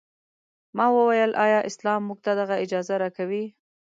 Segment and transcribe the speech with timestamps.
[0.77, 3.45] ما وویل ایا اسلام موږ ته دغه اجازه راکوي.